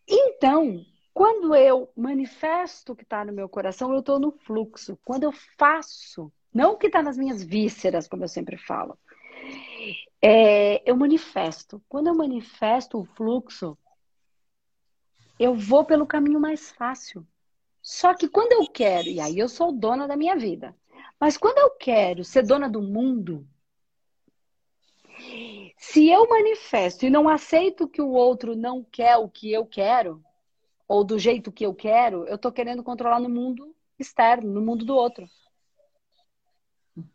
[0.07, 4.99] Então, quando eu manifesto o que está no meu coração, eu estou no fluxo.
[5.05, 8.99] Quando eu faço, não o que está nas minhas vísceras, como eu sempre falo,
[10.21, 11.81] é, eu manifesto.
[11.87, 13.77] Quando eu manifesto o fluxo,
[15.39, 17.25] eu vou pelo caminho mais fácil.
[17.81, 20.75] Só que quando eu quero, e aí eu sou dona da minha vida,
[21.17, 23.47] mas quando eu quero ser dona do mundo,
[25.77, 30.21] se eu manifesto e não aceito que o outro não quer o que eu quero,
[30.87, 34.85] ou do jeito que eu quero, eu tô querendo controlar no mundo externo, no mundo
[34.85, 35.27] do outro.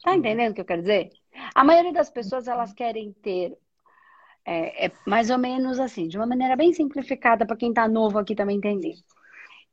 [0.03, 1.11] Tá entendendo o que eu quero dizer?
[1.55, 3.57] A maioria das pessoas, elas querem ter
[4.45, 8.19] é, é mais ou menos assim, de uma maneira bem simplificada para quem tá novo
[8.19, 8.97] aqui também entender.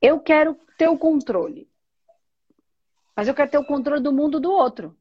[0.01, 1.69] Eu quero ter o controle.
[3.15, 4.95] Mas eu quero ter o controle do mundo do outro.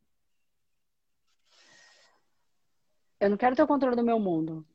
[3.20, 4.66] Eu não quero ter o controle do meu mundo.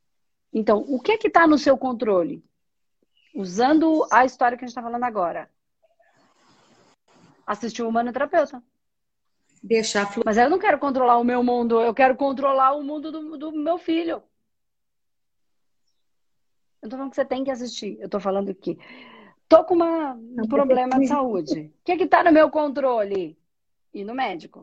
[0.53, 2.43] Então, o que é que está no seu controle?
[3.35, 5.49] Usando a história que a gente está falando agora.
[7.45, 8.63] Assistir o humanoterapeuta.
[9.63, 10.25] Deixar fluir.
[10.25, 13.51] Mas eu não quero controlar o meu mundo, eu quero controlar o mundo do, do
[13.51, 14.23] meu filho.
[16.81, 17.97] Eu tô falando que você tem que assistir.
[17.99, 18.77] Eu tô falando que
[19.51, 21.73] Tô com uma, um problema de saúde.
[21.81, 23.37] O que que tá no meu controle?
[23.93, 24.61] Ir no médico.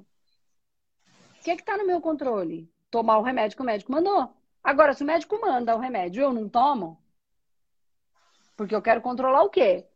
[1.38, 2.72] O que que tá no meu controle?
[2.90, 4.32] Tomar o remédio que o médico mandou.
[4.64, 6.98] Agora, se o médico manda o remédio e eu não tomo,
[8.58, 9.86] porque eu quero controlar o quê?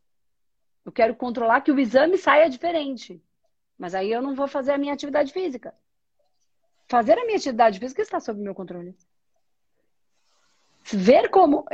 [0.85, 3.21] Eu quero controlar que o exame saia diferente.
[3.77, 5.75] Mas aí eu não vou fazer a minha atividade física.
[6.89, 8.97] Fazer a minha atividade física está sob meu controle.
[10.85, 11.67] Ver como,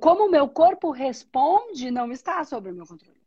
[0.00, 3.22] como o meu corpo responde não está sob o meu controle.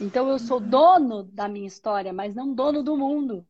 [0.00, 3.46] Então eu sou dono da minha história, mas não dono do mundo.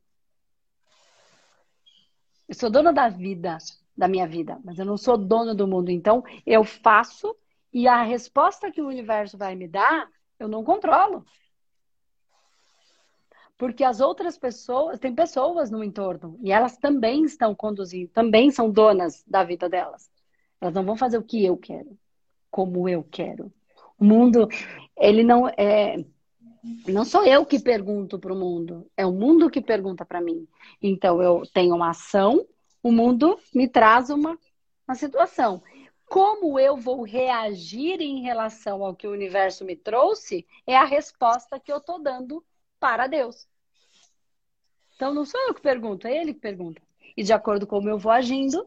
[2.46, 3.56] Eu sou dono da vida,
[3.96, 5.88] da minha vida, mas eu não sou dono do mundo.
[5.88, 7.34] Então eu faço
[7.74, 10.08] e a resposta que o universo vai me dar,
[10.38, 11.26] eu não controlo.
[13.58, 18.70] Porque as outras pessoas, tem pessoas no entorno e elas também estão conduzindo, também são
[18.70, 20.08] donas da vida delas.
[20.60, 21.98] Elas não vão fazer o que eu quero,
[22.48, 23.52] como eu quero.
[23.98, 24.48] O mundo,
[24.96, 26.04] ele não é.
[26.86, 30.46] Não sou eu que pergunto para o mundo, é o mundo que pergunta para mim.
[30.80, 32.46] Então eu tenho uma ação,
[32.82, 34.38] o mundo me traz uma,
[34.86, 35.62] uma situação.
[36.14, 41.58] Como eu vou reagir em relação ao que o universo me trouxe é a resposta
[41.58, 42.40] que eu estou dando
[42.78, 43.48] para Deus.
[44.94, 46.80] Então não sou eu que pergunto, é ele que pergunta.
[47.16, 48.64] E de acordo com como eu vou agindo,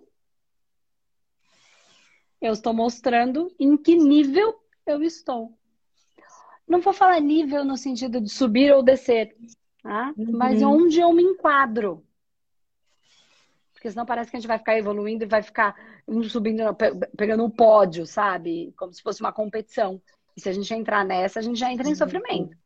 [2.41, 5.57] eu estou mostrando em que nível eu estou.
[6.67, 9.37] Não vou falar nível no sentido de subir ou descer,
[9.81, 10.13] tá?
[10.17, 10.37] Uhum.
[10.37, 12.05] mas onde eu me enquadro.
[13.87, 15.73] Porque senão parece que a gente vai ficar evoluindo e vai ficar
[16.05, 16.61] um subindo,
[17.15, 18.73] pegando um pódio, sabe?
[18.75, 20.01] Como se fosse uma competição.
[20.35, 21.95] E se a gente entrar nessa, a gente já entra em uhum.
[21.95, 22.57] sofrimento.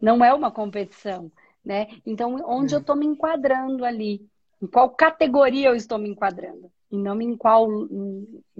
[0.00, 1.30] Não é uma competição,
[1.64, 1.88] né?
[2.06, 4.24] Então, onde eu estou me enquadrando ali?
[4.62, 6.70] Em qual categoria eu estou me enquadrando?
[6.90, 7.68] e não em qual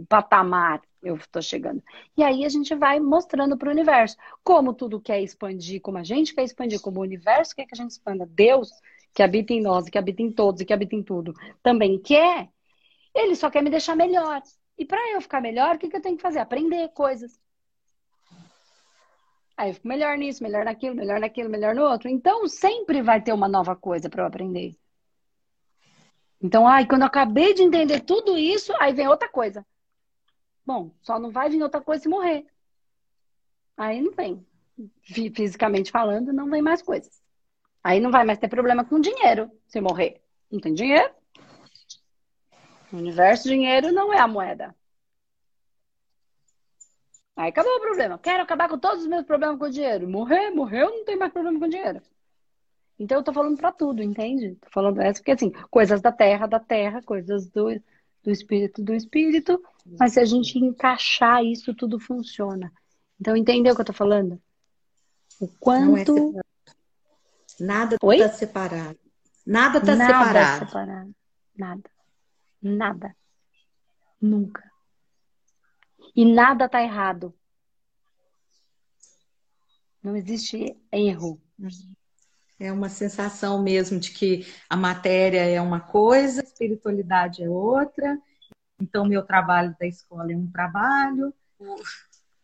[0.09, 1.83] patamar eu estou chegando.
[2.17, 6.05] E aí a gente vai mostrando para o universo como tudo quer expandir, como a
[6.05, 8.25] gente quer expandir, como o universo quer que a gente expanda.
[8.27, 8.71] Deus,
[9.15, 12.49] que habita em nós, que habita em todos e que habita em tudo, também quer.
[13.15, 14.41] Ele só quer me deixar melhor.
[14.79, 16.39] E para eu ficar melhor, o que, que eu tenho que fazer?
[16.39, 17.39] Aprender coisas.
[19.57, 22.09] Aí eu fico melhor nisso, melhor naquilo, melhor naquilo, melhor no outro.
[22.09, 24.75] Então sempre vai ter uma nova coisa para eu aprender.
[26.43, 29.67] Então, ai, quando eu acabei de entender tudo isso, aí vem outra coisa.
[30.65, 32.47] Bom, só não vai vir outra coisa se morrer.
[33.77, 34.47] Aí não vem.
[35.03, 37.20] Fisicamente falando, não vem mais coisas.
[37.83, 40.21] Aí não vai mais ter problema com dinheiro se morrer.
[40.51, 41.11] Não tem dinheiro.
[42.93, 44.75] O universo dinheiro não é a moeda.
[47.37, 48.19] Aí acabou o problema.
[48.19, 50.09] Quero acabar com todos os meus problemas com dinheiro.
[50.09, 52.03] Morrer, morreu, não tem mais problema com dinheiro.
[52.99, 54.57] Então eu tô falando para tudo, entende?
[54.57, 57.81] Tô falando essa porque assim, coisas da terra, da terra, coisas do,
[58.23, 59.63] do espírito, do espírito,
[59.99, 62.71] mas se a gente encaixar isso, tudo funciona.
[63.19, 64.39] Então entendeu o que eu tô falando?
[65.41, 66.35] O quanto.
[67.61, 68.99] É Nada está separado.
[69.47, 70.35] Nada está separado.
[70.35, 71.15] Nada separado.
[71.57, 71.91] Nada.
[72.63, 73.17] Nada.
[74.21, 74.71] Nunca.
[76.15, 77.35] E nada tá errado.
[80.03, 81.41] Não existe erro.
[82.59, 88.19] É uma sensação mesmo de que a matéria é uma coisa, a espiritualidade é outra.
[88.81, 91.35] Então, meu trabalho da escola é um trabalho,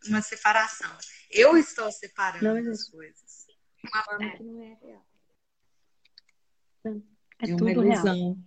[0.07, 0.95] uma separação.
[1.31, 3.47] Eu estou separando as coisas.
[3.83, 4.37] Uma forma é.
[4.37, 5.06] que não é real.
[7.41, 8.15] É, é uma ilusão.
[8.15, 8.37] Real.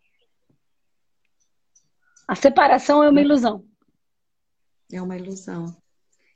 [2.26, 3.64] A separação é uma ilusão.
[4.92, 5.76] É uma ilusão.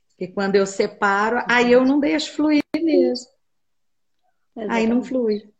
[0.09, 3.27] Porque quando eu separo, aí eu não deixo fluir mesmo.
[4.55, 4.71] Exatamente.
[4.73, 5.53] Aí não flui.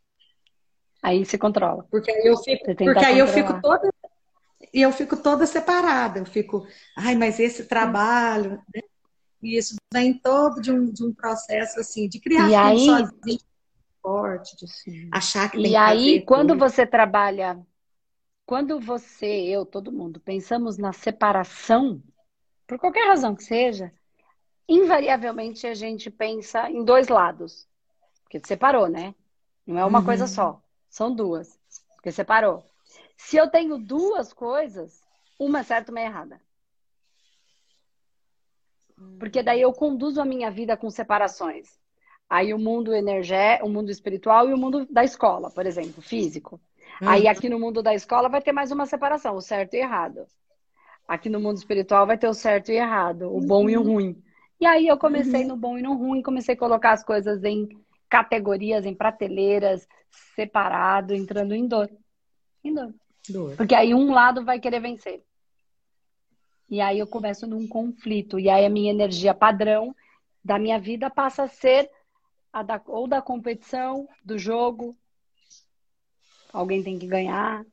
[1.03, 1.85] Aí se controla.
[1.91, 3.89] Porque aí eu fico, porque aí eu fico toda
[4.73, 6.19] e eu fico toda separada.
[6.19, 6.65] Eu fico,
[6.97, 8.81] ai, mas esse trabalho, né?
[9.41, 13.39] E isso vem todo de um, de um processo assim de criação e aí, sozinho,
[14.55, 15.09] de sim.
[15.11, 16.59] achar que tem E aí, quando tudo.
[16.59, 17.59] você trabalha,
[18.45, 22.01] quando você, eu, todo mundo, pensamos na separação,
[22.67, 23.91] por qualquer razão que seja,
[24.67, 27.67] invariavelmente a gente pensa em dois lados.
[28.23, 29.15] Porque separou, né?
[29.65, 30.05] Não é uma uhum.
[30.05, 30.61] coisa só.
[30.89, 31.59] São duas.
[31.95, 32.63] Porque separou.
[33.17, 35.01] Se eu tenho duas coisas,
[35.39, 36.41] uma é certa e uma é errada.
[39.19, 41.79] Porque daí eu conduzo a minha vida com separações.
[42.29, 46.59] Aí o mundo energético, o mundo espiritual e o mundo da escola, por exemplo, físico.
[47.01, 47.09] Uhum.
[47.09, 50.25] Aí aqui no mundo da escola vai ter mais uma separação, o certo e errado.
[51.07, 53.93] Aqui no mundo espiritual vai ter o certo e errado, o bom e o uhum.
[53.93, 54.23] ruim.
[54.59, 55.49] E aí eu comecei uhum.
[55.49, 57.69] no bom e no ruim, comecei a colocar as coisas em
[58.09, 59.87] categorias, em prateleiras,
[60.35, 61.89] separado, entrando em dor.
[62.63, 62.93] Em dor.
[63.29, 63.55] dor.
[63.55, 65.21] Porque aí um lado vai querer vencer.
[66.69, 68.39] E aí eu começo num conflito.
[68.39, 69.95] E aí a minha energia padrão
[70.43, 71.89] da minha vida passa a ser
[72.63, 74.97] da, ou da competição, do jogo.
[76.53, 77.65] Alguém tem que ganhar.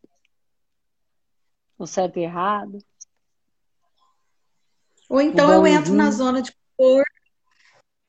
[1.79, 2.79] O certo e errado.
[5.09, 7.13] Ou então eu entro na zona de conforto,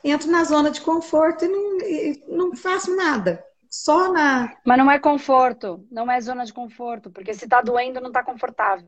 [0.04, 3.44] entro na zona de conforto e não, e não faço nada.
[3.70, 4.56] Só na.
[4.66, 8.24] Mas não é conforto, não é zona de conforto, porque se tá doendo, não tá
[8.24, 8.88] confortável.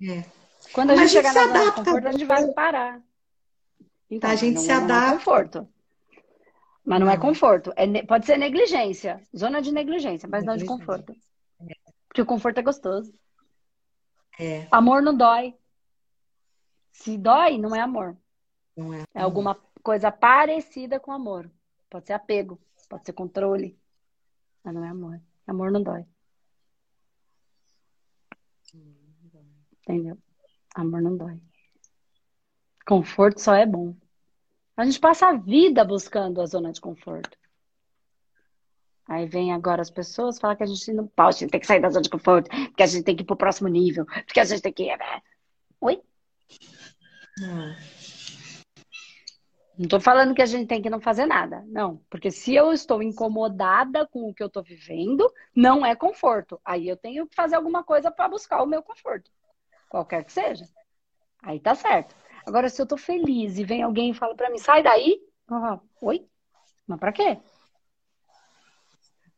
[0.00, 0.24] É.
[0.72, 3.02] Quando a gente chegar na zona de conforto, a gente vai parar.
[4.10, 4.94] Então, a gente se adapta.
[4.94, 5.68] Não é conforto.
[6.86, 7.72] Mas não é conforto.
[7.74, 9.20] É, pode ser negligência.
[9.36, 11.12] Zona de negligência, mas não de conforto.
[12.06, 13.12] Porque o conforto é gostoso.
[14.38, 14.68] É.
[14.70, 15.54] Amor não dói.
[16.92, 18.16] Se dói, não é amor.
[18.76, 21.50] Não é, é alguma coisa parecida com amor.
[21.90, 23.76] Pode ser apego, pode ser controle.
[24.62, 25.20] Mas não é amor.
[25.46, 26.06] Amor não dói.
[29.82, 30.16] Entendeu?
[30.74, 31.40] Amor não dói.
[32.86, 33.94] Conforto só é bom.
[34.76, 37.36] A gente passa a vida buscando a zona de conforto.
[39.08, 41.66] Aí vem agora as pessoas falar que a gente não pode, a gente tem que
[41.66, 44.40] sair da zona de conforto, porque a gente tem que ir pro próximo nível, porque
[44.40, 44.84] a gente tem que.
[44.84, 45.22] Né?
[45.80, 46.02] Oi?
[47.38, 47.76] Não.
[49.78, 51.62] Não estou falando que a gente tem que não fazer nada.
[51.66, 56.60] Não, porque se eu estou incomodada com o que eu estou vivendo, não é conforto.
[56.64, 59.30] Aí eu tenho que fazer alguma coisa para buscar o meu conforto,
[59.88, 60.66] qualquer que seja.
[61.42, 62.16] Aí tá certo.
[62.46, 65.80] Agora, se eu estou feliz e vem alguém e fala para mim, sai daí, ah,
[66.00, 66.24] oi?
[66.86, 67.38] Mas para quê?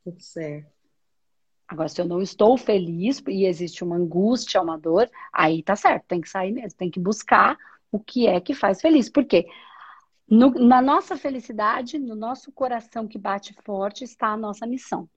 [0.05, 0.71] Tudo certo.
[1.67, 6.05] Agora, se eu não estou feliz e existe uma angústia, uma dor, aí tá certo,
[6.07, 7.59] tem que sair mesmo, tem que buscar
[7.91, 9.09] o que é que faz feliz.
[9.09, 9.47] Por quê?
[10.29, 15.09] No, na nossa felicidade, no nosso coração que bate forte, está a nossa missão.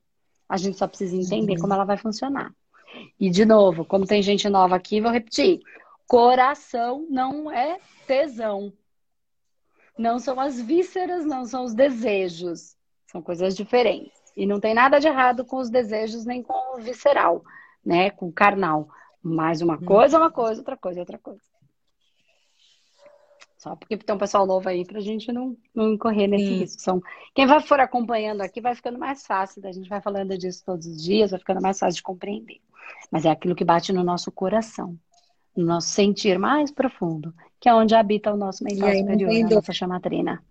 [0.48, 1.62] A gente só precisa entender uhum.
[1.62, 2.54] como ela vai funcionar.
[3.20, 5.60] E, de novo, como tem gente nova aqui, vou repetir:
[6.12, 8.74] coração não é tesão.
[9.98, 12.76] Não são as vísceras, não são os desejos.
[13.08, 14.12] São coisas diferentes.
[14.36, 17.42] E não tem nada de errado com os desejos nem com o visceral,
[17.86, 18.10] né?
[18.10, 18.90] Com o carnal.
[19.24, 19.86] Mas uma uhum.
[19.86, 21.42] coisa é uma coisa, outra coisa é outra coisa.
[23.58, 26.58] Só porque tem um pessoal novo aí para a gente não, não incorrer nesse Sim.
[26.58, 26.82] risco.
[26.82, 27.02] São,
[27.34, 30.88] quem vai for acompanhando aqui vai ficando mais fácil, a gente vai falando disso todos
[30.88, 32.60] os dias, vai ficando mais fácil de compreender.
[33.10, 35.00] Mas é aquilo que bate no nosso coração,
[35.56, 39.74] no nosso sentir mais profundo, que é onde habita o nosso mental superior, a nossa
[39.74, 40.44] chamatrina.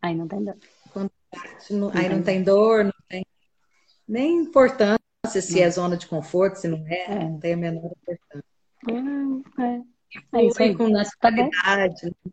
[0.00, 0.56] Aí não tem dor.
[1.70, 3.24] Não, aí não tem dor, não tem
[4.06, 5.62] nem importância se não.
[5.62, 7.24] é zona de conforto, se não é, é.
[7.24, 8.44] não tem a menor importância.
[8.88, 9.82] É, é.
[10.34, 10.76] É isso aí.
[10.76, 12.10] com naturalidade.
[12.10, 12.30] Tá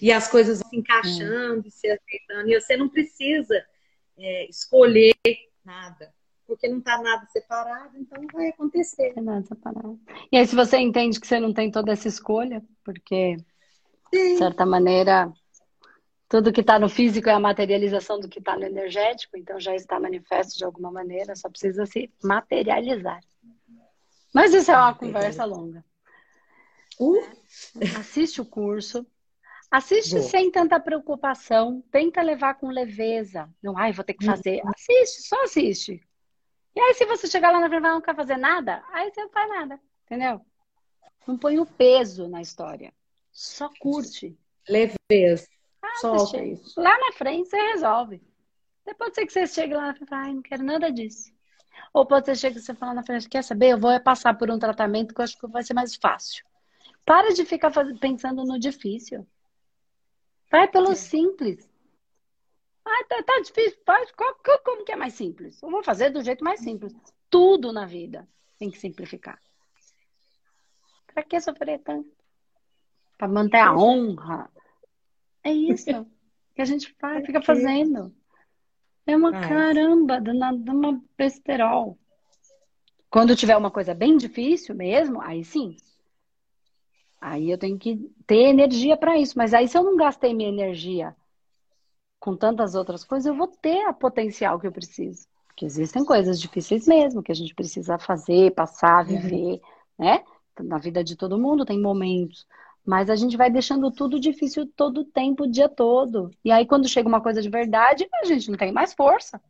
[0.00, 1.70] e as coisas se encaixando, hum.
[1.70, 2.48] se aceitando.
[2.50, 3.64] E você não precisa
[4.18, 5.14] é, escolher
[5.64, 6.12] nada.
[6.52, 9.14] Porque não está nada separado, então vai acontecer.
[9.16, 9.98] Não nada separado.
[10.30, 13.38] E aí, se você entende que você não tem toda essa escolha, porque,
[14.12, 14.32] Sim.
[14.34, 15.32] de certa maneira,
[16.28, 19.74] tudo que está no físico é a materialização do que está no energético, então já
[19.74, 23.20] está manifesto de alguma maneira, só precisa se materializar.
[24.34, 25.82] Mas isso é uma conversa longa.
[27.00, 27.22] Uh,
[27.98, 29.06] assiste o curso.
[29.70, 30.22] Assiste Boa.
[30.22, 31.82] sem tanta preocupação.
[31.90, 33.48] Tenta levar com leveza.
[33.62, 34.60] Não, ai, vou ter que fazer.
[34.62, 34.70] Uhum.
[34.74, 36.02] Assiste, só assiste.
[36.74, 39.22] E aí, se você chegar lá na frente e não quer fazer nada, aí você
[39.22, 39.80] não faz nada.
[40.06, 40.44] Entendeu?
[41.26, 42.92] Não põe o peso na história.
[43.30, 44.36] Só curte.
[44.68, 45.48] Leveza.
[45.82, 46.80] Ah, Solta isso.
[46.80, 48.22] Lá na frente você resolve.
[48.84, 51.32] Depois ser que você chegue lá na frente e fale, ai, não quero nada disso.
[51.92, 53.70] Ou pode ser que você fala na frente, quer saber?
[53.70, 56.44] Eu vou passar por um tratamento que eu acho que vai ser mais fácil.
[57.04, 59.26] Para de ficar pensando no difícil.
[60.50, 60.94] Vai pelo é.
[60.94, 61.68] simples.
[62.84, 63.78] Ah, tá, tá difícil.
[63.86, 65.62] Faz, como que é mais simples?
[65.62, 66.94] Eu vou fazer do jeito mais simples.
[67.30, 69.40] Tudo na vida tem que simplificar.
[71.12, 72.10] Para que sofrer tanto?
[73.18, 74.50] Para manter a honra.
[75.44, 76.06] É isso
[76.54, 78.14] que a gente faz, fica fazendo.
[79.06, 79.48] É uma é.
[79.48, 81.98] caramba, de uma besterol.
[83.10, 85.76] Quando tiver uma coisa bem difícil mesmo, aí sim,
[87.22, 89.38] Aí eu tenho que ter energia para isso.
[89.38, 91.14] Mas aí, se eu não gastei minha energia
[92.22, 95.26] com tantas outras coisas, eu vou ter a potencial que eu preciso.
[95.48, 99.20] Porque existem coisas difíceis mesmo que a gente precisa fazer, passar, uhum.
[99.20, 99.60] viver, uhum.
[99.98, 100.24] né?
[100.60, 102.46] Na vida de todo mundo tem momentos.
[102.86, 106.30] Mas a gente vai deixando tudo difícil todo o tempo, o dia todo.
[106.44, 109.40] E aí, quando chega uma coisa de verdade, a gente não tem mais força.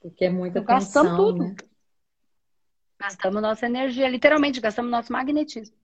[0.00, 1.44] Porque é muita Gastamos tensão, tudo.
[1.44, 1.56] Né?
[3.00, 5.76] Gastamos nossa energia, literalmente, gastamos nosso magnetismo.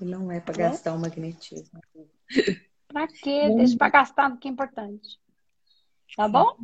[0.00, 0.70] Não é para é?
[0.70, 1.78] gastar o magnetismo.
[2.92, 3.48] Para quê?
[3.56, 5.18] Deixa para gastar no que é importante.
[6.16, 6.56] Tá bom?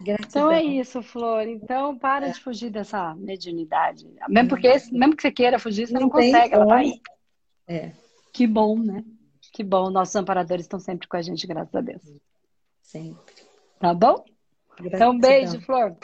[0.00, 0.28] Gratidão.
[0.28, 1.48] Então é isso, Flor.
[1.48, 2.32] Então para é.
[2.32, 4.06] de fugir dessa mediunidade.
[4.28, 7.00] Mesmo porque, mesmo que você queira fugir, você não, não consegue, ela tá aí.
[7.66, 7.92] É.
[8.32, 9.02] Que bom, né?
[9.52, 9.88] Que bom.
[9.90, 12.02] Nossos amparadores estão sempre com a gente, graças a Deus.
[12.82, 13.34] Sempre.
[13.80, 14.22] Tá bom?
[14.76, 15.14] Gratidão.
[15.14, 15.96] Então, beijo, Flor.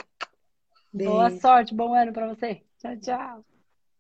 [0.93, 1.13] Beijo.
[1.13, 2.63] Boa sorte, bom ano para você.
[2.79, 3.45] Tchau, tchau.